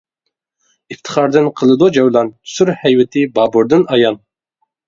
[0.95, 4.19] ئىپتىخاردىن قىلىدۇ جەۋلان، سۈر ھەيۋىتى بابۇردىن ئايان.